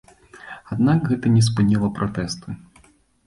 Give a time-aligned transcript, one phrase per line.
[0.75, 2.57] Аднак, гэта не спыніла пратэсты.